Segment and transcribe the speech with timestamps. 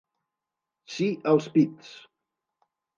[0.95, 1.95] Sí, als pits.